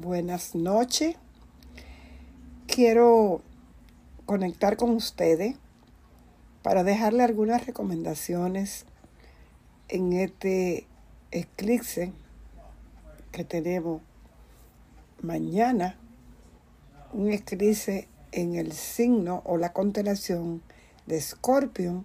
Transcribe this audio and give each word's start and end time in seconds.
buenas 0.00 0.54
noches. 0.54 1.16
Quiero 2.66 3.42
conectar 4.24 4.78
con 4.78 4.90
ustedes 4.90 5.56
para 6.62 6.84
dejarle 6.84 7.22
algunas 7.22 7.66
recomendaciones 7.66 8.86
en 9.88 10.14
este 10.14 10.86
eclipse 11.32 12.12
que 13.30 13.44
tenemos 13.44 14.00
mañana, 15.20 15.98
un 17.12 17.30
eclipse 17.30 18.08
en 18.32 18.54
el 18.54 18.72
signo 18.72 19.42
o 19.44 19.58
la 19.58 19.74
constelación 19.74 20.62
de 21.06 21.18
Escorpio 21.18 22.04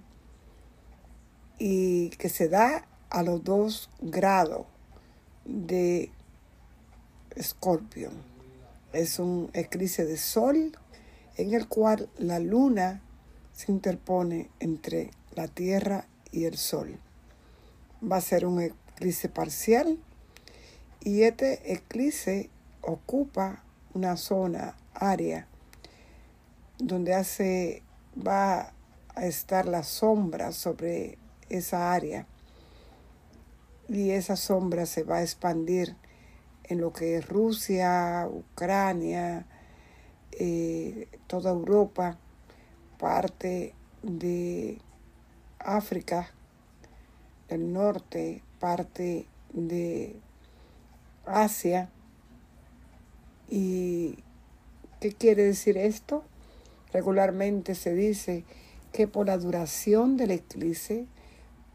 y 1.60 2.10
que 2.10 2.28
se 2.28 2.50
da 2.50 2.86
a 3.10 3.24
los 3.24 3.42
dos 3.44 3.90
grados 4.02 4.66
de 5.46 6.12
Escorpio. 7.36 8.12
Es 8.94 9.20
un 9.20 9.50
eclipse 9.54 10.06
de 10.06 10.18
sol 10.18 10.78
en 11.38 11.54
el 11.54 11.68
cual 11.68 12.10
la 12.18 12.40
luna 12.40 13.02
se 13.54 13.72
interpone 13.72 14.50
entre 14.60 15.12
la 15.36 15.48
Tierra 15.48 16.08
y 16.32 16.46
el 16.46 16.58
Sol. 16.58 16.98
Va 18.02 18.18
a 18.18 18.22
ser 18.22 18.46
un 18.46 18.62
eclipse 18.62 19.30
parcial 19.30 19.98
y 21.02 21.24
este 21.24 21.74
eclipse 21.74 22.50
ocupa 22.82 23.64
una 23.94 24.18
zona, 24.18 24.76
área, 24.94 25.48
donde 26.78 27.14
hace, 27.14 27.84
va 28.16 28.74
a 29.16 29.26
estar 29.26 29.66
la 29.66 29.84
sombra 29.84 30.52
sobre 30.52 31.18
esa 31.50 31.94
área 31.94 32.28
y 33.88 34.12
esa 34.12 34.36
sombra 34.36 34.86
se 34.86 35.04
va 35.04 35.18
a 35.18 35.22
expandir 35.22 35.96
en 36.68 36.82
lo 36.82 36.92
que 36.94 37.18
es 37.18 37.28
Rusia, 37.28 38.28
Ucrania, 38.30 39.46
eh, 40.32 41.08
toda 41.28 41.52
Europa, 41.52 42.18
parte 42.98 43.74
de 44.02 44.80
África 45.60 46.30
del 47.50 47.72
norte, 47.72 48.42
parte 48.60 49.28
de 49.54 50.16
Asia. 51.26 51.90
¿Y 53.50 54.18
qué 55.00 55.12
quiere 55.12 55.44
decir 55.44 55.78
esto? 55.78 56.24
Regularmente 56.92 57.76
se 57.76 57.94
dice 57.94 58.44
que 58.92 59.08
por 59.08 59.28
la 59.28 59.38
duración 59.38 60.18
del 60.18 60.32
eclipse, 60.32 61.06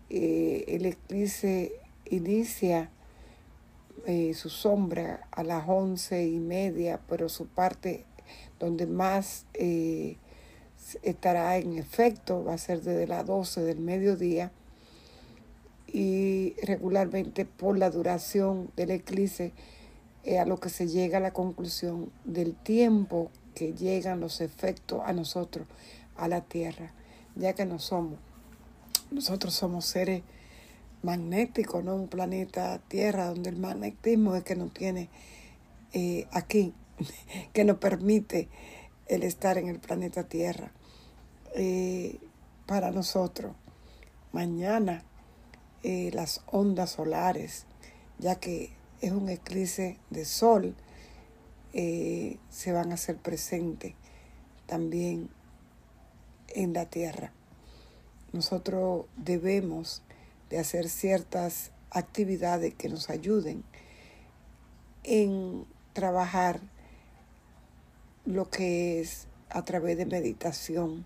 eh, 0.09 0.65
el 0.69 0.87
eclipse 0.87 1.73
inicia 2.07 2.91
eh, 4.07 4.35
su 4.35 4.49
sombra 4.49 5.27
a 5.31 5.43
las 5.43 5.65
once 5.69 6.27
y 6.27 6.39
media, 6.39 7.01
pero 7.09 7.29
su 7.29 7.47
parte 7.47 8.05
donde 8.59 8.87
más 8.87 9.47
eh, 9.55 10.17
estará 11.03 11.57
en 11.57 11.79
efecto 11.79 12.45
va 12.45 12.55
a 12.55 12.59
ser 12.59 12.83
desde 12.83 13.07
las 13.07 13.27
12 13.27 13.63
del 13.63 13.79
mediodía 13.79 14.53
y 15.87 16.55
regularmente 16.63 17.45
por 17.45 17.79
la 17.79 17.91
duración 17.91 18.71
del 18.77 18.91
eclipse 18.91 19.53
a 20.39 20.45
lo 20.45 20.61
que 20.61 20.69
se 20.69 20.87
llega 20.87 21.19
a 21.19 21.21
la 21.21 21.33
conclusión 21.33 22.13
del 22.25 22.55
tiempo 22.55 23.31
que 23.55 23.73
llegan 23.73 24.21
los 24.21 24.41
efectos 24.41 25.01
a 25.05 25.13
nosotros, 25.13 25.67
a 26.17 26.29
la 26.29 26.43
Tierra, 26.43 26.93
ya 27.37 27.55
que 27.55 27.67
no 27.67 27.79
somos, 27.79 28.19
nosotros 29.11 29.55
somos 29.55 29.87
seres 29.87 30.23
magnético, 31.03 31.83
¿no? 31.83 31.95
Un 31.95 32.09
planeta 32.09 32.79
Tierra 32.89 33.27
donde 33.27 33.51
el 33.51 33.57
magnetismo 33.57 34.37
es 34.37 34.45
que 34.45 34.57
nos 34.57 34.73
tiene 34.73 35.09
eh, 35.93 36.27
aquí, 36.33 36.75
que 37.53 37.65
nos 37.65 37.79
permite 37.79 38.49
el 39.07 39.23
estar 39.23 39.59
en 39.59 39.69
el 39.69 39.81
planeta 39.81 40.25
Tierra. 40.25 40.73
Eh, 41.55 42.19
para 42.67 42.91
nosotros, 42.91 43.57
mañana 44.33 45.03
eh, 45.83 46.11
las 46.13 46.43
ondas 46.47 46.91
solares, 46.91 47.67
ya 48.19 48.37
que 48.37 48.73
es 49.01 49.13
un 49.13 49.29
eclipse 49.29 49.99
de 50.11 50.25
sol, 50.25 50.75
se 51.73 52.73
van 52.73 52.91
a 52.91 52.95
hacer 52.95 53.17
presentes 53.17 53.95
también 54.67 55.31
en 56.49 56.73
la 56.73 56.87
Tierra. 56.87 57.33
Nosotros 58.33 59.07
debemos 59.17 60.03
de 60.51 60.59
hacer 60.59 60.89
ciertas 60.89 61.71
actividades 61.91 62.75
que 62.75 62.89
nos 62.89 63.09
ayuden 63.09 63.65
en 65.05 65.65
trabajar 65.93 66.61
lo 68.25 68.51
que 68.51 69.01
es 69.01 69.27
a 69.49 69.65
través 69.65 69.97
de 69.97 70.07
meditación, 70.07 71.05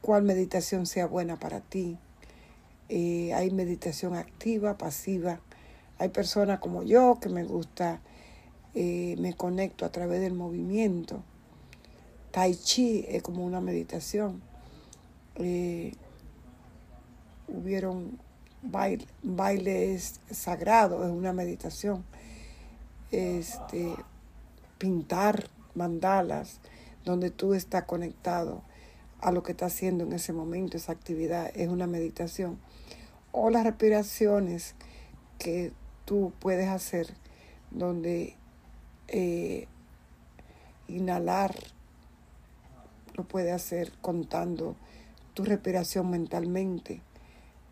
cuál 0.00 0.22
meditación 0.22 0.86
sea 0.86 1.06
buena 1.06 1.38
para 1.38 1.60
ti. 1.60 1.98
Eh, 2.88 3.34
hay 3.34 3.50
meditación 3.50 4.14
activa, 4.14 4.78
pasiva. 4.78 5.40
Hay 5.98 6.10
personas 6.10 6.60
como 6.60 6.82
yo 6.82 7.18
que 7.20 7.28
me 7.28 7.44
gusta, 7.44 8.00
eh, 8.74 9.16
me 9.18 9.34
conecto 9.34 9.84
a 9.84 9.90
través 9.90 10.20
del 10.20 10.34
movimiento. 10.34 11.22
Tai 12.30 12.54
Chi 12.54 13.04
es 13.08 13.22
como 13.22 13.44
una 13.44 13.60
meditación. 13.60 14.42
Eh, 15.36 15.92
hubieron 17.48 18.18
bailes 19.22 20.20
sagrados, 20.30 21.04
es 21.06 21.12
una 21.12 21.32
meditación. 21.32 22.04
Este, 23.10 23.94
pintar 24.78 25.48
mandalas, 25.74 26.60
donde 27.04 27.30
tú 27.30 27.54
estás 27.54 27.84
conectado 27.84 28.62
a 29.20 29.30
lo 29.30 29.42
que 29.42 29.52
estás 29.52 29.72
haciendo 29.72 30.04
en 30.04 30.12
ese 30.12 30.32
momento, 30.32 30.76
esa 30.76 30.92
actividad, 30.92 31.50
es 31.54 31.68
una 31.68 31.86
meditación. 31.86 32.58
O 33.32 33.50
las 33.50 33.64
respiraciones 33.64 34.74
que 35.38 35.72
tú 36.04 36.32
puedes 36.40 36.68
hacer, 36.68 37.14
donde 37.70 38.36
eh, 39.08 39.68
inhalar 40.88 41.54
lo 43.14 43.24
puedes 43.24 43.52
hacer 43.52 43.92
contando 44.00 44.76
tu 45.34 45.44
respiración 45.44 46.10
mentalmente 46.10 47.02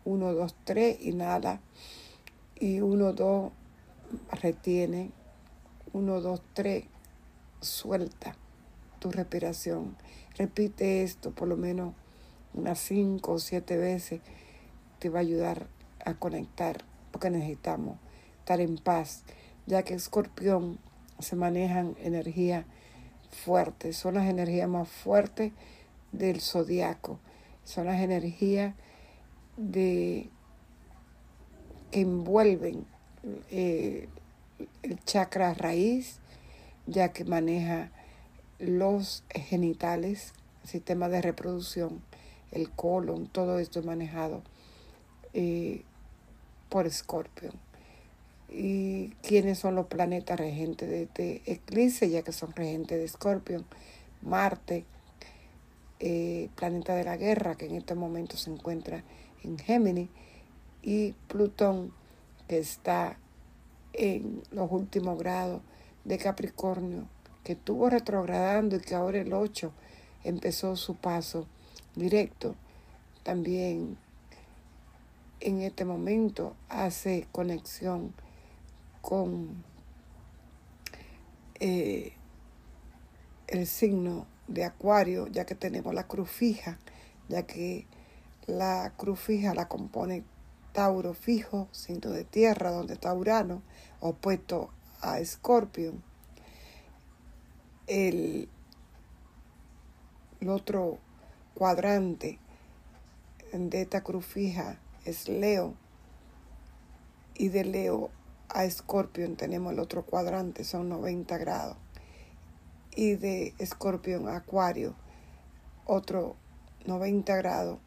1, 0.05 0.33
2, 0.33 0.55
3, 0.63 0.97
inhala. 1.01 1.59
Y 2.59 2.79
1, 2.79 3.13
2, 3.13 3.51
retiene. 4.41 5.11
1, 5.93 6.21
2, 6.21 6.41
3, 6.53 6.85
suelta 7.61 8.35
tu 8.99 9.11
respiración. 9.11 9.97
Repite 10.37 11.03
esto 11.03 11.31
por 11.31 11.47
lo 11.47 11.57
menos 11.57 11.93
unas 12.53 12.79
5 12.79 13.33
o 13.33 13.39
7 13.39 13.77
veces. 13.77 14.21
Te 14.99 15.09
va 15.09 15.19
a 15.19 15.21
ayudar 15.21 15.67
a 16.05 16.13
conectar 16.13 16.83
porque 17.11 17.29
necesitamos 17.29 17.97
estar 18.39 18.61
en 18.61 18.77
paz, 18.77 19.23
ya 19.65 19.83
que 19.83 19.93
escorpión 19.93 20.77
se 21.19 21.35
manejan 21.35 21.95
energías 21.99 22.65
fuertes, 23.31 23.97
son 23.97 24.15
las 24.15 24.27
energías 24.27 24.69
más 24.69 24.87
fuertes 24.87 25.51
del 26.11 26.41
zodiaco, 26.41 27.19
son 27.63 27.85
las 27.87 28.01
energías 28.01 28.75
de 29.57 30.29
que 31.91 32.01
envuelven 32.01 32.85
eh, 33.49 34.09
el 34.83 35.03
chakra 35.05 35.53
raíz, 35.53 36.19
ya 36.87 37.11
que 37.13 37.25
maneja 37.25 37.91
los 38.59 39.23
genitales, 39.29 40.33
el 40.63 40.69
sistema 40.69 41.09
de 41.09 41.21
reproducción, 41.21 42.01
el 42.51 42.69
colon, 42.69 43.27
todo 43.27 43.59
esto 43.59 43.79
es 43.79 43.85
manejado 43.85 44.43
eh, 45.33 45.83
por 46.69 46.87
Escorpio. 46.87 47.51
¿Y 48.49 49.09
quiénes 49.21 49.59
son 49.59 49.75
los 49.75 49.87
planetas 49.87 50.39
regentes 50.39 50.87
de 50.87 51.03
este 51.03 51.41
eclipse? 51.45 52.09
Ya 52.09 52.21
que 52.21 52.31
son 52.31 52.53
regentes 52.53 52.97
de 52.97 53.05
Escorpio, 53.05 53.63
Marte, 54.21 54.85
eh, 55.99 56.49
planeta 56.55 56.95
de 56.95 57.03
la 57.03 57.17
guerra, 57.17 57.55
que 57.55 57.65
en 57.65 57.75
este 57.75 57.95
momento 57.95 58.37
se 58.37 58.51
encuentra 58.51 59.03
en 59.45 59.57
Géminis, 59.57 60.09
y 60.81 61.13
Plutón, 61.27 61.93
que 62.47 62.59
está 62.59 63.17
en 63.93 64.43
los 64.51 64.71
últimos 64.71 65.17
grados 65.17 65.61
de 66.03 66.17
Capricornio, 66.17 67.07
que 67.43 67.53
estuvo 67.53 67.89
retrogradando 67.89 68.75
y 68.75 68.79
que 68.79 68.95
ahora 68.95 69.21
el 69.21 69.33
8 69.33 69.71
empezó 70.23 70.75
su 70.75 70.95
paso 70.95 71.47
directo. 71.95 72.55
También 73.23 73.97
en 75.39 75.61
este 75.61 75.85
momento 75.85 76.55
hace 76.69 77.27
conexión 77.31 78.13
con 79.01 79.63
eh, 81.59 82.13
el 83.47 83.67
signo 83.67 84.27
de 84.47 84.65
Acuario, 84.65 85.27
ya 85.27 85.45
que 85.45 85.55
tenemos 85.55 85.93
la 85.93 86.07
cruz 86.07 86.29
fija, 86.29 86.77
ya 87.29 87.43
que 87.43 87.87
la 88.47 88.93
cruz 88.97 89.19
fija 89.19 89.53
la 89.53 89.67
compone 89.67 90.23
Tauro 90.73 91.13
fijo, 91.13 91.69
cinto 91.71 92.09
de 92.09 92.25
tierra, 92.25 92.69
donde 92.69 92.95
está 92.95 93.13
Urano, 93.13 93.61
opuesto 94.01 94.71
a 95.01 95.19
Escorpio. 95.19 95.93
El, 97.87 98.49
el 100.41 100.49
otro 100.49 100.97
cuadrante 101.53 102.39
de 103.53 103.81
esta 103.81 104.01
cruz 104.01 104.25
fija 104.25 104.77
es 105.05 105.29
Leo. 105.29 105.75
Y 107.35 107.49
de 107.49 107.63
Leo 107.63 108.09
a 108.49 108.65
Escorpión 108.65 109.35
tenemos 109.35 109.73
el 109.73 109.79
otro 109.79 110.05
cuadrante, 110.05 110.63
son 110.63 110.89
90 110.89 111.37
grados. 111.37 111.77
Y 112.95 113.15
de 113.15 113.53
Escorpión 113.59 114.27
a 114.27 114.37
Acuario, 114.37 114.95
otro 115.85 116.35
90 116.85 117.35
grados. 117.37 117.79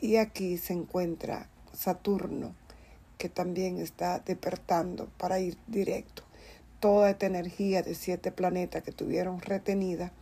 Y 0.00 0.16
aquí 0.16 0.58
se 0.58 0.72
encuentra 0.72 1.48
Saturno, 1.72 2.54
que 3.18 3.28
también 3.28 3.78
está 3.78 4.20
despertando 4.20 5.08
para 5.18 5.40
ir 5.40 5.58
directo. 5.66 6.22
Toda 6.80 7.10
esta 7.10 7.26
energía 7.26 7.82
de 7.82 7.94
siete 7.94 8.30
planetas 8.30 8.82
que 8.82 8.92
tuvieron 8.92 9.40
retenida 9.40 10.12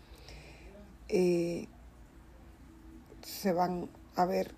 eh, 1.09 1.69
se 3.23 3.53
van 3.53 3.89
a 4.15 4.25
ver 4.25 4.55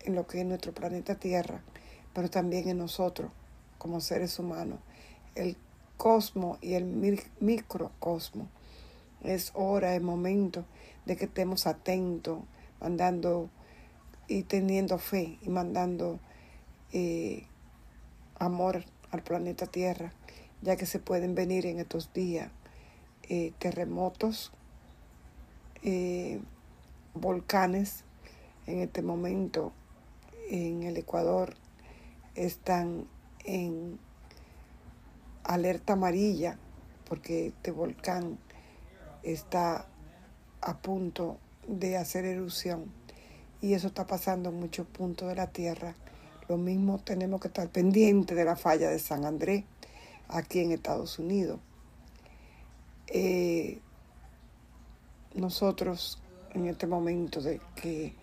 en 0.00 0.14
lo 0.14 0.26
que 0.26 0.40
es 0.40 0.46
nuestro 0.46 0.72
planeta 0.72 1.16
Tierra, 1.16 1.62
pero 2.14 2.30
también 2.30 2.68
en 2.68 2.78
nosotros 2.78 3.30
como 3.78 4.00
seres 4.00 4.38
humanos. 4.38 4.78
El 5.34 5.56
cosmos 5.96 6.58
y 6.60 6.74
el 6.74 6.84
microcosmo. 7.40 8.48
Es 9.22 9.52
hora, 9.54 9.94
es 9.94 10.02
momento 10.02 10.64
de 11.06 11.16
que 11.16 11.24
estemos 11.24 11.66
atentos, 11.66 12.40
mandando 12.80 13.48
y 14.28 14.42
teniendo 14.44 14.98
fe 14.98 15.38
y 15.42 15.48
mandando 15.48 16.18
eh, 16.92 17.46
amor 18.38 18.84
al 19.10 19.22
planeta 19.22 19.66
Tierra, 19.66 20.12
ya 20.62 20.76
que 20.76 20.86
se 20.86 20.98
pueden 20.98 21.34
venir 21.34 21.66
en 21.66 21.78
estos 21.78 22.12
días 22.12 22.50
eh, 23.28 23.52
terremotos, 23.58 24.52
eh, 25.82 26.40
volcanes. 27.14 28.04
En 28.66 28.80
este 28.80 29.02
momento 29.02 29.72
en 30.48 30.84
el 30.84 30.96
Ecuador 30.96 31.54
están 32.34 33.06
en 33.44 33.98
alerta 35.42 35.92
amarilla 35.92 36.58
porque 37.06 37.48
este 37.48 37.70
volcán 37.70 38.38
está 39.22 39.86
a 40.62 40.78
punto 40.78 41.38
de 41.68 41.98
hacer 41.98 42.24
erupción 42.24 42.90
y 43.60 43.74
eso 43.74 43.88
está 43.88 44.06
pasando 44.06 44.50
en 44.50 44.60
muchos 44.60 44.86
puntos 44.86 45.28
de 45.28 45.34
la 45.34 45.48
Tierra. 45.48 45.94
Lo 46.48 46.56
mismo 46.56 46.98
tenemos 46.98 47.40
que 47.40 47.48
estar 47.48 47.68
pendientes 47.70 48.36
de 48.36 48.44
la 48.44 48.56
falla 48.56 48.90
de 48.90 48.98
San 48.98 49.24
Andrés 49.24 49.64
aquí 50.28 50.60
en 50.60 50.72
Estados 50.72 51.18
Unidos. 51.18 51.60
Eh, 53.06 53.80
nosotros 55.34 56.20
en 56.52 56.66
este 56.66 56.86
momento 56.86 57.40
de 57.40 57.60
que 57.74 58.14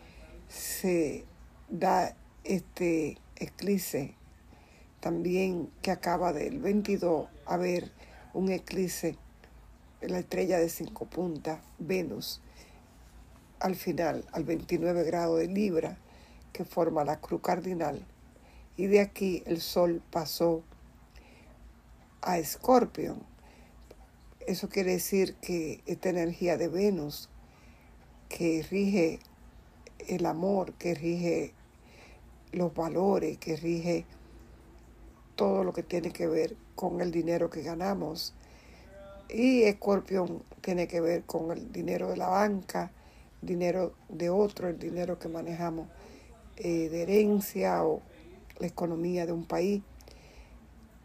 se 0.47 1.25
da 1.69 2.15
este 2.43 3.17
eclipse 3.35 4.15
también 4.99 5.69
que 5.81 5.91
acaba 5.91 6.31
del 6.33 6.59
22 6.59 7.27
a 7.45 7.57
ver 7.57 7.91
un 8.33 8.51
eclipse 8.51 9.17
la 10.01 10.19
estrella 10.19 10.57
de 10.57 10.69
cinco 10.69 11.05
puntas, 11.05 11.59
Venus, 11.77 12.41
al 13.61 13.75
final, 13.75 14.25
al 14.31 14.43
29 14.43 15.03
grado 15.03 15.37
de 15.37 15.47
Libra, 15.47 15.97
que 16.51 16.65
forma 16.65 17.05
la 17.05 17.19
cruz 17.19 17.41
cardinal. 17.41 18.05
Y 18.75 18.87
de 18.87 18.99
aquí 18.99 19.43
el 19.45 19.61
Sol 19.61 20.01
pasó 20.11 20.63
a 22.21 22.39
Escorpio. 22.39 23.17
Eso 24.47 24.69
quiere 24.69 24.93
decir 24.93 25.35
que 25.35 25.81
esta 25.85 26.09
energía 26.09 26.57
de 26.57 26.67
Venus, 26.67 27.29
que 28.27 28.65
rige 28.69 29.19
el 30.07 30.25
amor, 30.25 30.73
que 30.73 30.95
rige 30.95 31.53
los 32.51 32.73
valores, 32.73 33.37
que 33.37 33.55
rige 33.55 34.05
todo 35.35 35.63
lo 35.63 35.73
que 35.73 35.83
tiene 35.83 36.11
que 36.11 36.27
ver 36.27 36.55
con 36.75 37.01
el 37.01 37.11
dinero 37.11 37.49
que 37.49 37.61
ganamos. 37.61 38.33
Y 39.29 39.63
Escorpión 39.63 40.43
tiene 40.61 40.87
que 40.87 40.99
ver 40.99 41.23
con 41.23 41.51
el 41.51 41.71
dinero 41.71 42.09
de 42.09 42.17
la 42.17 42.27
banca, 42.27 42.91
dinero 43.41 43.93
de 44.09 44.29
otro, 44.29 44.69
el 44.69 44.79
dinero 44.79 45.19
que 45.19 45.27
manejamos 45.27 45.87
eh, 46.57 46.89
de 46.89 47.01
herencia 47.01 47.83
o 47.83 48.01
la 48.59 48.67
economía 48.67 49.25
de 49.25 49.31
un 49.31 49.45
país, 49.45 49.81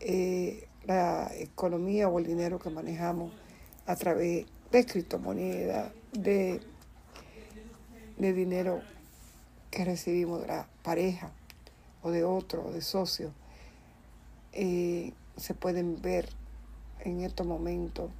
eh, 0.01 0.69
la 0.85 1.31
economía 1.35 2.09
o 2.09 2.19
el 2.19 2.27
dinero 2.27 2.59
que 2.59 2.71
manejamos 2.71 3.33
a 3.87 3.97
través 3.97 4.47
de 4.71 4.85
criptomonedas, 4.85 5.93
de, 6.13 6.61
de 8.19 8.33
dinero 8.33 8.81
que 9.71 9.85
recibimos 9.85 10.43
de 10.43 10.49
la 10.49 10.69
pareja 10.83 11.31
o 12.03 12.11
de 12.11 12.25
otro, 12.25 12.67
o 12.67 12.73
de 12.73 12.83
socio. 12.83 13.33
Eh, 14.53 15.13
se 15.37 15.55
pueden 15.55 16.01
ver 16.01 16.29
en 17.01 17.21
estos 17.21 17.47
momentos 17.47 18.11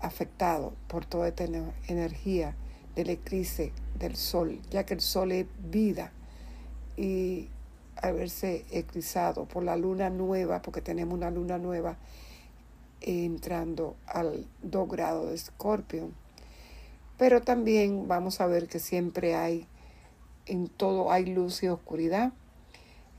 afectados 0.00 0.74
por 0.88 1.06
toda 1.06 1.28
esta 1.28 1.44
energía 1.88 2.54
del 2.94 3.10
eclipse 3.10 3.72
del 3.98 4.16
sol, 4.16 4.60
ya 4.70 4.84
que 4.84 4.94
el 4.94 5.00
sol 5.00 5.32
es 5.32 5.46
vida 5.70 6.12
y 6.96 7.48
al 7.96 8.14
verse 8.14 8.64
eclipsado 8.70 9.46
por 9.46 9.62
la 9.62 9.76
luna 9.76 10.10
nueva, 10.10 10.62
porque 10.62 10.80
tenemos 10.80 11.14
una 11.14 11.30
luna 11.30 11.58
nueva 11.58 11.96
entrando 13.00 13.96
al 14.06 14.46
2 14.62 14.88
grados 14.88 15.28
de 15.28 15.34
escorpio. 15.34 16.10
Pero 17.18 17.42
también 17.42 18.08
vamos 18.08 18.40
a 18.40 18.46
ver 18.46 18.68
que 18.68 18.78
siempre 18.78 19.34
hay, 19.34 19.66
en 20.46 20.68
todo 20.68 21.12
hay 21.12 21.26
luz 21.26 21.62
y 21.62 21.68
oscuridad. 21.68 22.32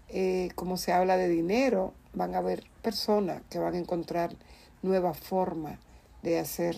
Eh, 0.09 0.49
como 0.55 0.77
se 0.77 0.91
habla 0.91 1.17
de 1.17 1.29
dinero, 1.29 1.93
van 2.13 2.35
a 2.35 2.39
haber 2.39 2.63
personas 2.81 3.41
que 3.49 3.59
van 3.59 3.73
a 3.73 3.79
encontrar 3.79 4.35
nuevas 4.81 5.17
formas 5.17 5.79
de 6.23 6.39
hacer 6.39 6.77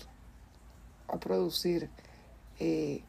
o 1.08 1.20
producir 1.20 1.90
eh, 2.60 3.02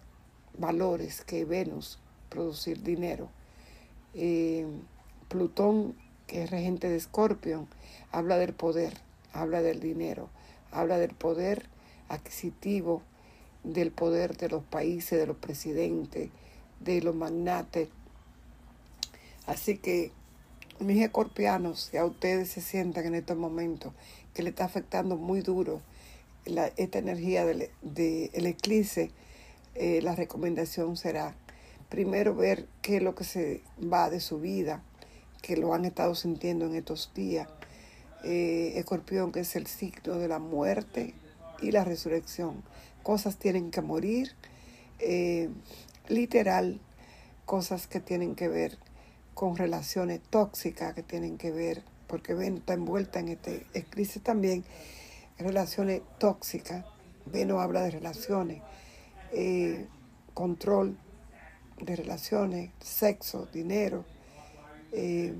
valores 0.57 1.23
que 1.23 1.45
Venus, 1.45 1.99
producir 2.29 2.83
dinero. 2.83 3.29
Eh, 4.15 4.67
Plutón, 5.29 5.95
que 6.27 6.45
es 6.45 6.51
regente 6.51 6.89
de 6.89 6.97
Escorpio, 6.97 7.67
habla 8.11 8.39
del 8.39 8.55
poder, 8.55 8.95
habla 9.33 9.63
del 9.63 9.81
dinero, 9.81 10.29
habla 10.71 10.99
del 10.99 11.15
poder 11.15 11.67
adquisitivo, 12.09 13.03
del 13.65 13.91
poder 13.91 14.37
de 14.37 14.49
los 14.49 14.65
países, 14.65 15.19
de 15.19 15.27
los 15.27 15.37
presidentes, 15.37 16.31
de 16.81 17.03
los 17.03 17.15
magnates. 17.15 17.89
Así 19.47 19.79
que 19.79 20.13
mis 20.81 21.03
escorpianos, 21.03 21.89
si 21.91 21.97
a 21.97 22.05
ustedes 22.05 22.51
se 22.51 22.61
sientan 22.61 23.07
en 23.07 23.15
estos 23.15 23.37
momentos 23.37 23.93
que 24.35 24.43
le 24.43 24.51
está 24.51 24.65
afectando 24.65 25.17
muy 25.17 25.41
duro 25.41 25.81
esta 26.77 26.99
energía 26.99 27.45
del 27.45 27.69
de, 27.83 28.31
eclipse, 28.35 29.11
eh, 29.81 30.01
la 30.03 30.17
recomendación 30.17 30.97
será 30.97 31.37
primero 31.89 32.35
ver 32.35 32.67
qué 32.83 32.97
es 32.97 33.03
lo 33.03 33.15
que 33.15 33.23
se 33.23 33.63
va 33.81 34.11
de 34.11 34.19
su 34.19 34.41
vida, 34.41 34.83
que 35.41 35.57
lo 35.57 35.73
han 35.73 35.85
estado 35.85 36.15
sintiendo 36.17 36.67
en 36.67 36.75
estos 36.75 37.13
días. 37.15 37.49
Eh, 38.25 38.73
escorpión, 38.75 39.31
que 39.31 39.41
es 39.41 39.55
el 39.55 39.69
signo 39.69 40.17
de 40.17 40.27
la 40.27 40.41
muerte 40.41 41.15
y 41.63 41.71
la 41.71 41.85
resurrección. 41.85 42.65
Cosas 43.05 43.37
tienen 43.37 43.71
que 43.71 43.81
morir, 43.81 44.33
eh, 44.99 45.49
literal, 46.09 46.81
cosas 47.47 47.87
que 47.87 48.01
tienen 48.01 48.35
que 48.35 48.49
ver 48.49 48.77
con 49.35 49.57
relaciones 49.57 50.21
tóxicas 50.31 50.95
que 50.95 51.05
tienen 51.05 51.39
que 51.39 51.53
ver, 51.53 51.85
porque 52.09 52.35
Venus 52.35 52.61
está 52.61 52.75
envuelta 52.75 53.21
en 53.21 53.29
este 53.29 53.65
crisis 53.91 54.21
también, 54.21 54.65
relaciones 55.39 56.03
tóxicas. 56.19 56.85
Venus 57.27 57.61
habla 57.61 57.83
de 57.83 57.93
relaciones, 57.93 58.61
eh, 59.33 59.87
control 60.35 60.97
de 61.81 61.97
relaciones, 61.97 62.71
sexo, 62.81 63.47
dinero, 63.53 64.05
eh, 64.93 65.35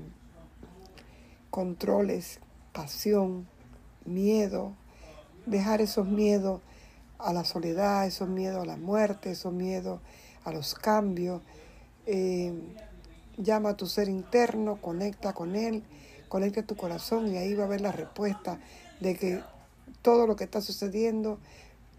controles, 1.49 2.39
pasión, 2.71 3.47
miedo, 4.05 4.73
dejar 5.45 5.81
esos 5.81 6.07
miedos 6.07 6.61
a 7.17 7.33
la 7.33 7.43
soledad, 7.43 8.05
esos 8.05 8.29
miedos 8.29 8.63
a 8.63 8.65
la 8.65 8.77
muerte, 8.77 9.31
esos 9.31 9.53
miedos 9.53 9.99
a 10.43 10.51
los 10.51 10.75
cambios. 10.75 11.41
Eh, 12.05 12.53
llama 13.37 13.69
a 13.69 13.77
tu 13.77 13.87
ser 13.87 14.09
interno, 14.09 14.77
conecta 14.81 15.33
con 15.33 15.55
él, 15.55 15.83
conecta 16.27 16.63
tu 16.63 16.75
corazón 16.75 17.27
y 17.27 17.37
ahí 17.37 17.53
va 17.53 17.63
a 17.63 17.67
haber 17.67 17.81
la 17.81 17.91
respuesta 17.91 18.59
de 18.99 19.15
que 19.15 19.41
todo 20.01 20.27
lo 20.27 20.35
que 20.35 20.43
está 20.43 20.61
sucediendo 20.61 21.39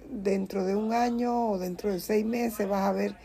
dentro 0.08 0.64
de 0.64 0.74
un 0.74 0.92
año 0.92 1.50
o 1.50 1.58
dentro 1.58 1.92
de 1.92 2.00
seis 2.00 2.24
meses 2.24 2.68
vas 2.68 2.82
a 2.82 2.92
ver 2.92 3.16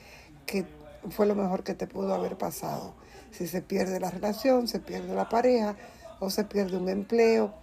que 0.46 0.66
fue 1.10 1.26
lo 1.26 1.36
mejor 1.36 1.64
que 1.64 1.74
te 1.74 1.88
pudo 1.88 2.14
haber 2.14 2.38
pasado. 2.38 2.94
Si 3.32 3.48
se 3.48 3.62
pierde 3.62 4.00
la 4.00 4.12
relación, 4.12 4.68
se 4.68 4.80
pierde 4.80 5.14
la 5.14 5.30
pareja 5.30 5.76
o 6.20 6.30
se 6.30 6.44
pierde 6.46 6.78
un 6.78 6.90
empleo 6.90 7.54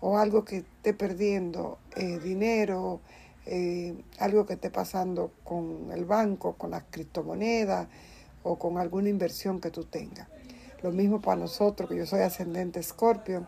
o 0.00 0.18
algo 0.18 0.44
que 0.44 0.58
esté 0.58 0.94
perdiendo, 0.94 1.78
eh, 1.96 2.18
dinero, 2.18 3.00
eh, 3.46 3.94
algo 4.18 4.46
que 4.46 4.54
esté 4.54 4.70
pasando 4.70 5.32
con 5.44 5.90
el 5.92 6.04
banco, 6.04 6.54
con 6.54 6.70
las 6.70 6.84
criptomonedas 6.90 7.88
o 8.42 8.58
con 8.58 8.78
alguna 8.78 9.08
inversión 9.08 9.60
que 9.60 9.70
tú 9.70 9.84
tengas. 9.84 10.28
Lo 10.82 10.92
mismo 10.92 11.20
para 11.20 11.40
nosotros, 11.40 11.88
que 11.88 11.96
yo 11.96 12.06
soy 12.06 12.20
ascendente 12.20 12.82
Scorpio, 12.82 13.46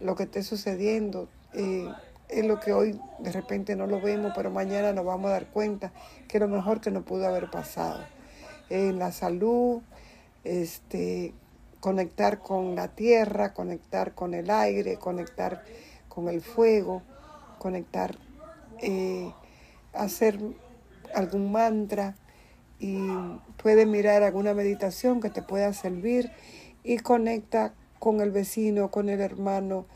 lo 0.00 0.14
que 0.16 0.24
esté 0.24 0.42
sucediendo 0.42 1.28
eh, 1.52 1.88
es 2.28 2.44
lo 2.44 2.60
que 2.60 2.72
hoy 2.72 2.98
de 3.18 3.32
repente 3.32 3.76
no 3.76 3.86
lo 3.86 4.00
vemos, 4.00 4.32
pero 4.34 4.50
mañana 4.50 4.92
nos 4.92 5.04
vamos 5.04 5.30
a 5.30 5.34
dar 5.34 5.46
cuenta 5.46 5.92
que 6.28 6.38
es 6.38 6.40
lo 6.40 6.48
mejor 6.48 6.80
que 6.80 6.90
nos 6.90 7.04
pudo 7.04 7.26
haber 7.26 7.50
pasado. 7.50 8.04
En 8.70 8.98
la 8.98 9.12
salud, 9.12 9.82
este, 10.42 11.34
conectar 11.80 12.38
con 12.38 12.74
la 12.74 12.88
tierra, 12.88 13.52
conectar 13.52 14.14
con 14.14 14.34
el 14.34 14.50
aire, 14.50 14.96
conectar 14.96 15.62
con 16.08 16.28
el 16.28 16.40
fuego, 16.40 17.02
conectar, 17.58 18.16
eh, 18.80 19.32
hacer 19.92 20.38
algún 21.14 21.52
mantra 21.52 22.14
y 22.78 22.98
puedes 23.62 23.86
mirar 23.86 24.22
alguna 24.22 24.54
meditación 24.54 25.20
que 25.20 25.30
te 25.30 25.42
pueda 25.42 25.72
servir 25.72 26.30
y 26.82 26.98
conecta 26.98 27.74
con 27.98 28.20
el 28.20 28.30
vecino, 28.30 28.90
con 28.90 29.08
el 29.08 29.20
hermano, 29.20 29.86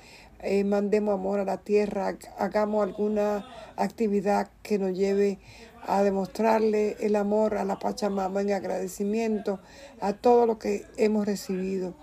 eh, 0.41 0.65
mandemos 0.65 1.15
amor 1.15 1.41
a 1.41 1.45
la 1.45 1.59
tierra, 1.59 2.17
hagamos 2.39 2.87
alguna 2.87 3.47
actividad 3.77 4.51
que 4.63 4.79
nos 4.79 4.97
lleve 4.97 5.39
a 5.87 6.03
demostrarle 6.03 6.97
el 7.01 7.17
amor 7.17 7.57
a 7.57 7.65
la 7.65 7.79
Pachamama 7.79 8.43
en 8.43 8.53
agradecimiento 8.53 9.59
a 10.01 10.13
todo 10.13 10.47
lo 10.47 10.59
que 10.59 10.85
hemos 10.97 11.27
recibido. 11.27 11.95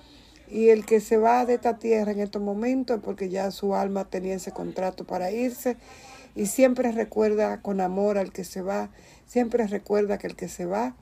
Y 0.49 0.69
el 0.69 0.85
que 0.85 0.99
se 0.99 1.17
va 1.17 1.45
de 1.45 1.55
esta 1.55 1.77
tierra 1.79 2.11
en 2.11 2.19
estos 2.19 2.41
momentos, 2.41 2.99
porque 3.03 3.29
ya 3.29 3.51
su 3.51 3.75
alma 3.75 4.05
tenía 4.05 4.35
ese 4.35 4.51
contrato 4.51 5.05
para 5.05 5.31
irse, 5.31 5.77
y 6.35 6.47
siempre 6.47 6.91
recuerda 6.91 7.61
con 7.61 7.79
amor 7.79 8.17
al 8.17 8.31
que 8.31 8.43
se 8.43 8.61
va, 8.61 8.89
siempre 9.25 9.65
recuerda 9.67 10.17
que 10.17 10.27
el 10.27 10.35
que 10.35 10.49
se 10.49 10.65
va 10.65 10.95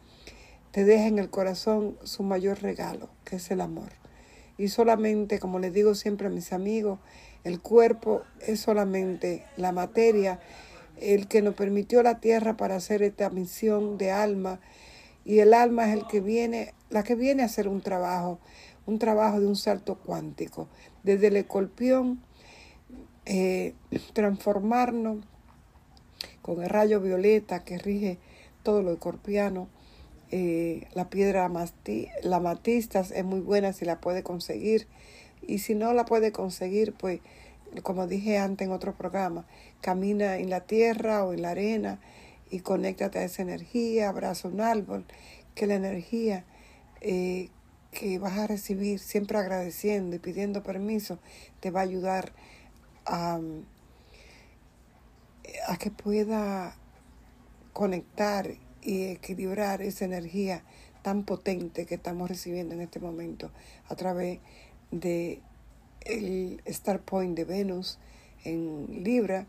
te 0.72 0.86
deja 0.86 1.08
en 1.08 1.20
el 1.20 1.30
corazón 1.30 1.98
su 2.04 2.24
mayor 2.24 2.62
regalo, 2.62 3.10
que 3.26 3.38
es 3.38 3.52
el 3.52 3.62
amor. 3.62 4.03
Y 4.58 4.68
solamente, 4.68 5.40
como 5.40 5.60
les 5.60 5.74
digo 5.74 5.96
siempre 5.96 6.28
a 6.28 6.30
mis 6.30 6.54
amigos, 6.54 7.00
el 7.44 7.60
cuerpo 7.60 8.24
es 8.40 8.60
solamente 8.60 9.46
la 9.58 9.72
materia 9.72 10.40
el 10.98 11.28
que 11.28 11.42
nos 11.42 11.56
permitió 11.56 12.04
la 12.04 12.20
tierra 12.20 12.56
para 12.56 12.76
hacer 12.76 13.02
esta 13.02 13.30
misión 13.30 13.98
de 13.98 14.12
alma 14.12 14.60
y 15.26 15.40
el 15.40 15.54
alma 15.54 15.88
es 15.88 15.98
el 15.98 16.08
que 16.08 16.22
viene, 16.22 16.74
la 16.90 17.04
que 17.04 17.16
viene 17.16 17.44
a 17.44 17.48
hacer 17.48 17.68
un 17.68 17.82
trabajo, 17.82 18.40
un 18.86 19.00
trabajo 19.00 19.40
de 19.40 19.48
un 19.48 19.56
salto 19.56 19.96
cuántico, 19.96 20.68
desde 21.04 21.28
el 21.28 21.38
escorpión, 21.38 22.22
eh, 23.26 23.74
transformarnos 24.14 25.26
con 26.42 26.62
el 26.62 26.70
rayo 26.70 27.00
violeta 27.00 27.64
que 27.64 27.78
rige 27.78 28.20
todo 28.64 28.82
lo 28.82 28.92
escorpiano. 28.92 29.70
Eh, 30.36 30.88
la 30.96 31.12
piedra 31.12 31.48
la 32.24 32.40
matistas 32.40 33.12
es 33.12 33.24
muy 33.24 33.40
buena 33.40 33.72
si 33.72 33.86
la 33.86 34.02
puede 34.02 34.24
conseguir. 34.24 34.88
Y 35.44 35.60
si 35.60 35.76
no 35.76 35.94
la 35.94 36.06
puede 36.06 36.32
conseguir 36.32 36.94
pues 36.94 37.20
como 37.84 38.08
dije 38.08 38.40
antes 38.40 38.68
en 38.68 38.74
otro 38.74 38.96
programa, 38.96 39.46
camina 39.82 40.38
en 40.38 40.50
la 40.50 40.62
tierra 40.62 41.24
o 41.24 41.34
en 41.34 41.44
la 41.44 41.52
arena 41.52 42.00
y 42.50 42.62
conéctate 42.62 43.20
a 43.20 43.24
esa 43.26 43.44
energía, 43.44 44.10
abraza 44.10 44.48
un 44.48 44.62
árbol, 44.62 45.06
que 45.54 45.68
la 45.68 45.76
energía 45.76 46.46
eh, 47.02 47.50
que 47.92 48.18
vas 48.18 48.36
a 48.40 48.48
recibir, 48.48 48.98
siempre 48.98 49.38
agradeciendo 49.38 50.16
y 50.16 50.20
pidiendo 50.20 50.64
permiso, 50.64 51.20
te 51.60 51.70
va 51.70 51.82
a 51.82 51.84
ayudar 51.84 52.34
a, 53.06 53.40
a 55.68 55.78
que 55.78 55.92
pueda 55.92 56.76
conectar 57.72 58.50
y 58.84 59.04
equilibrar 59.04 59.82
esa 59.82 60.06
energía 60.06 60.64
tan 61.02 61.24
potente 61.24 61.86
que 61.86 61.96
estamos 61.96 62.30
recibiendo 62.30 62.76
en 62.76 62.82
este 62.82 63.00
momento 63.00 63.52
a 63.90 63.96
través 63.96 64.40
de 64.92 65.42
el 66.02 66.62
Star 66.66 67.02
Point 67.02 67.36
de 67.36 67.46
Venus 67.46 68.00
en 68.44 69.04
Libra 69.04 69.48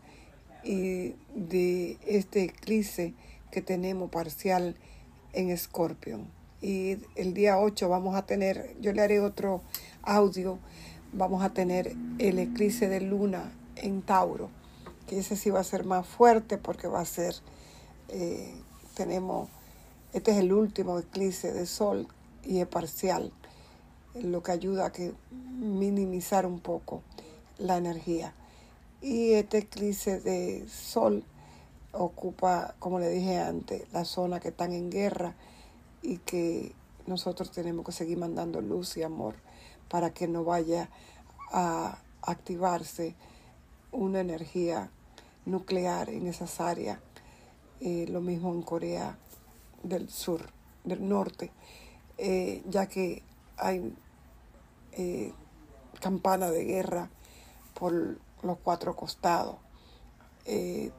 y 0.63 1.15
de 1.35 1.97
este 2.05 2.43
eclipse 2.43 3.13
que 3.51 3.61
tenemos 3.61 4.09
parcial 4.09 4.75
en 5.33 5.49
Escorpión. 5.49 6.27
Y 6.61 6.97
el 7.15 7.33
día 7.33 7.59
8 7.59 7.87
vamos 7.89 8.15
a 8.15 8.25
tener, 8.25 8.75
yo 8.81 8.91
le 8.93 9.01
haré 9.01 9.19
otro 9.19 9.61
audio, 10.01 10.57
vamos 11.13 11.43
a 11.43 11.53
tener 11.53 11.95
el 12.17 12.39
eclipse 12.39 12.89
de 12.89 13.01
luna 13.01 13.51
en 13.75 14.01
Tauro, 14.01 14.49
que 15.07 15.19
ese 15.19 15.35
sí 15.35 15.49
va 15.49 15.59
a 15.59 15.63
ser 15.63 15.85
más 15.85 16.07
fuerte 16.07 16.57
porque 16.57 16.87
va 16.87 17.01
a 17.01 17.05
ser, 17.05 17.35
eh, 18.09 18.53
tenemos, 18.95 19.49
este 20.13 20.31
es 20.31 20.37
el 20.37 20.51
último 20.51 20.97
eclipse 20.97 21.51
de 21.53 21.65
sol 21.67 22.07
y 22.43 22.59
es 22.59 22.67
parcial 22.67 23.31
lo 24.15 24.41
que 24.41 24.51
ayuda 24.51 24.87
a 24.87 24.91
que 24.91 25.13
minimizar 25.31 26.45
un 26.45 26.59
poco 26.59 27.03
la 27.57 27.77
energía. 27.77 28.33
Y 29.01 29.33
este 29.33 29.59
eclipse 29.59 30.19
de 30.19 30.67
sol 30.69 31.23
ocupa, 31.91 32.75
como 32.79 32.99
le 32.99 33.09
dije 33.09 33.37
antes, 33.39 33.83
la 33.93 34.05
zona 34.05 34.39
que 34.39 34.49
están 34.49 34.73
en 34.73 34.89
guerra 34.89 35.35
y 36.01 36.17
que 36.19 36.73
nosotros 37.07 37.51
tenemos 37.51 37.85
que 37.85 37.91
seguir 37.91 38.17
mandando 38.17 38.61
luz 38.61 38.97
y 38.97 39.03
amor 39.03 39.35
para 39.89 40.11
que 40.11 40.27
no 40.27 40.43
vaya 40.43 40.89
a 41.51 41.99
activarse 42.21 43.15
una 43.91 44.19
energía 44.19 44.89
nuclear 45.45 46.09
en 46.09 46.27
esas 46.27 46.59
áreas. 46.59 46.99
Eh, 47.81 48.05
lo 48.09 48.21
mismo 48.21 48.53
en 48.53 48.61
Corea 48.61 49.17
del 49.83 50.09
Sur, 50.09 50.49
del 50.83 51.07
Norte, 51.07 51.51
eh, 52.17 52.63
ya 52.69 52.87
que 52.87 53.21
hay 53.57 53.93
eh, 54.93 55.33
campana 55.99 56.49
de 56.51 56.63
guerra 56.63 57.09
por 57.73 58.17
los 58.43 58.57
cuatro 58.63 58.95
costados. 58.95 59.57
Eh, 60.45 60.91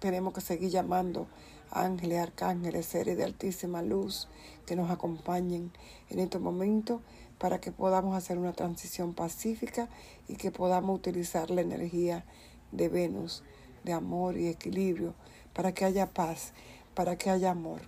tenemos 0.00 0.34
que 0.34 0.40
seguir 0.40 0.70
llamando 0.70 1.28
ángeles, 1.70 2.20
arcángeles, 2.20 2.86
seres 2.86 3.16
de 3.16 3.24
altísima 3.24 3.82
luz 3.82 4.28
que 4.66 4.76
nos 4.76 4.90
acompañen 4.90 5.72
en 6.10 6.18
estos 6.18 6.40
momentos 6.40 7.00
para 7.38 7.60
que 7.60 7.72
podamos 7.72 8.16
hacer 8.16 8.38
una 8.38 8.52
transición 8.52 9.14
pacífica 9.14 9.88
y 10.28 10.36
que 10.36 10.50
podamos 10.50 10.96
utilizar 10.96 11.50
la 11.50 11.60
energía 11.60 12.24
de 12.72 12.88
Venus, 12.88 13.42
de 13.84 13.92
amor 13.92 14.36
y 14.36 14.48
equilibrio, 14.48 15.14
para 15.54 15.72
que 15.72 15.84
haya 15.84 16.06
paz, 16.06 16.52
para 16.94 17.16
que 17.16 17.30
haya 17.30 17.50
amor. 17.50 17.80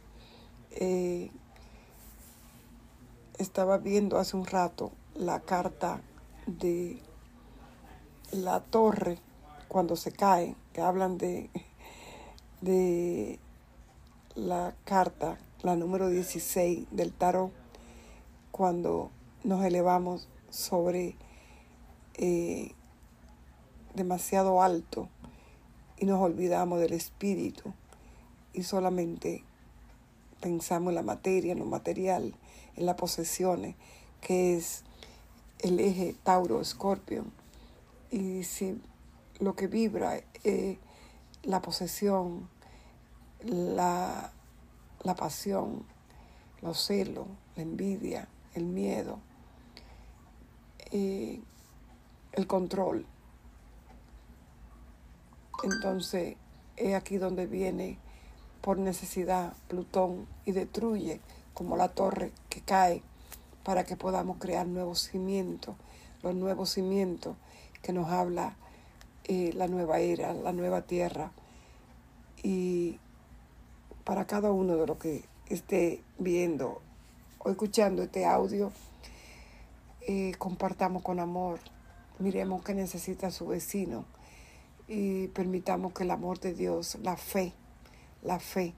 Eh, 0.71 1.31
estaba 3.39 3.79
viendo 3.79 4.19
hace 4.19 4.37
un 4.37 4.47
rato 4.47 4.93
la 5.15 5.41
carta 5.41 6.01
de 6.47 7.01
la 8.33 8.61
torre 8.61 9.19
cuando 9.69 9.97
se 9.97 10.13
cae, 10.13 10.55
que 10.73 10.81
hablan 10.81 11.19
de, 11.19 11.51
de 12.61 13.39
la 14.35 14.75
carta, 14.85 15.39
la 15.63 15.77
número 15.77 16.09
16 16.09 16.87
del 16.91 17.13
tarot, 17.13 17.51
cuando 18.53 19.11
nos 19.45 19.65
elevamos 19.65 20.29
sobre 20.51 21.17
eh, 22.15 22.73
demasiado 23.95 24.63
alto 24.63 25.09
y 25.99 26.07
nos 26.07 26.21
olvidamos 26.21 26.81
del 26.81 26.93
espíritu 26.93 27.73
y 28.53 28.63
solamente 28.63 29.45
pensamos 30.41 30.91
en 30.91 30.97
la 30.97 31.03
materia, 31.03 31.53
en 31.53 31.59
lo 31.59 31.67
material, 31.67 32.35
en 32.77 32.87
las 32.87 32.97
posesiones, 32.97 33.75
que 34.21 34.57
es 34.57 34.85
el 35.61 35.81
eje 35.81 36.15
Tauro-Escorpio. 36.25 37.25
Y 38.11 38.45
si 38.45 38.81
lo 39.41 39.55
que 39.55 39.67
vibra 39.67 40.21
es 40.45 40.79
la 41.43 41.63
posesión, 41.63 42.49
la, 43.45 44.33
la 45.03 45.15
pasión, 45.15 45.85
los 46.63 46.79
celos, 46.85 47.27
la 47.57 47.63
envidia, 47.63 48.29
el 48.55 48.65
miedo, 48.65 49.19
eh, 50.91 51.41
el 52.33 52.47
control. 52.47 53.07
Entonces 55.63 56.37
es 56.77 56.95
aquí 56.95 57.17
donde 57.17 57.47
viene 57.47 57.99
por 58.61 58.79
necesidad 58.79 59.55
Plutón 59.69 60.27
y 60.45 60.53
destruye 60.53 61.21
como 61.55 61.77
la 61.77 61.89
torre 61.89 62.33
que 62.49 62.61
cae 62.61 63.03
para 63.65 63.85
que 63.85 63.97
podamos 63.97 64.39
crear 64.39 64.67
nuevos 64.67 65.01
cimientos, 65.01 65.75
los 66.23 66.35
nuevos 66.35 66.71
cimientos 66.71 67.37
que 67.83 67.93
nos 67.93 68.11
habla 68.11 68.57
eh, 69.25 69.53
la 69.55 69.67
nueva 69.67 69.99
era, 69.99 70.35
la 70.35 70.53
nueva 70.53 70.83
tierra. 70.83 71.33
Y 72.43 73.01
para 74.05 74.27
cada 74.27 74.53
uno 74.53 74.77
de 74.77 74.87
los 74.87 74.99
que 74.99 75.25
esté 75.49 76.03
viendo 76.19 76.81
o 77.39 77.51
escuchando 77.51 78.03
este 78.03 78.25
audio, 78.25 78.71
eh, 80.03 80.33
compartamos 80.39 81.03
con 81.03 81.19
amor, 81.19 81.59
miremos 82.21 82.63
qué 82.63 82.75
necesita 82.75 83.33
su 83.33 83.49
vecino 83.49 84.05
y 84.89 85.29
permitamos 85.29 85.93
que 85.93 86.05
el 86.05 86.11
amor 86.11 86.41
de 86.41 86.55
Dios, 86.55 86.99
la 87.03 87.17
fe, 87.17 87.53
la 88.23 88.39
fe 88.39 88.75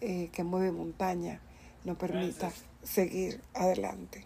eh, 0.00 0.28
que 0.32 0.44
mueve 0.44 0.72
montaña, 0.72 1.40
nos 1.84 1.96
permita 1.96 2.50
seguir 2.82 3.40
adelante. 3.54 4.24